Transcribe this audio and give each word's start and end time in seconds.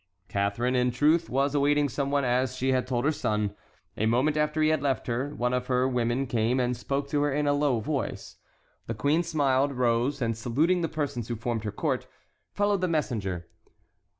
Catharine, 0.29 0.75
in 0.75 0.89
truth, 0.89 1.29
was 1.29 1.53
awaiting 1.53 1.87
some 1.87 2.09
one 2.09 2.25
as 2.25 2.55
she 2.55 2.71
had 2.71 2.87
told 2.87 3.05
her 3.05 3.11
son. 3.11 3.53
A 3.95 4.07
moment 4.07 4.35
after 4.35 4.59
he 4.63 4.69
had 4.69 4.81
left 4.81 5.05
her, 5.05 5.29
one 5.35 5.53
of 5.53 5.67
her 5.67 5.87
women 5.87 6.25
came 6.25 6.59
and 6.59 6.75
spoke 6.75 7.07
to 7.09 7.21
her 7.21 7.31
in 7.31 7.45
a 7.45 7.53
low 7.53 7.79
voice. 7.79 8.37
The 8.87 8.95
queen 8.95 9.21
smiled, 9.21 9.73
rose, 9.73 10.19
and 10.19 10.35
saluting 10.35 10.81
the 10.81 10.89
persons 10.89 11.27
who 11.27 11.35
formed 11.35 11.65
her 11.65 11.71
court, 11.71 12.07
followed 12.51 12.81
the 12.81 12.87
messenger. 12.87 13.47